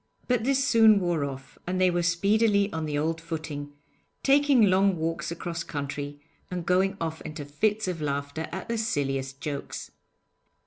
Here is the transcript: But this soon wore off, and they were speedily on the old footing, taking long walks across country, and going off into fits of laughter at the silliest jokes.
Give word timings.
But 0.27 0.43
this 0.43 0.67
soon 0.67 0.99
wore 0.99 1.23
off, 1.23 1.59
and 1.67 1.79
they 1.79 1.91
were 1.91 2.01
speedily 2.01 2.73
on 2.73 2.87
the 2.87 2.97
old 2.97 3.21
footing, 3.21 3.73
taking 4.23 4.63
long 4.63 4.97
walks 4.97 5.29
across 5.29 5.63
country, 5.63 6.19
and 6.49 6.65
going 6.65 6.97
off 6.99 7.21
into 7.21 7.45
fits 7.45 7.87
of 7.87 8.01
laughter 8.01 8.47
at 8.51 8.67
the 8.67 8.79
silliest 8.79 9.41
jokes. 9.41 9.91